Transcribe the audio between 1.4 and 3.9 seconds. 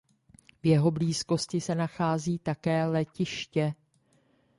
se nachází také letiště.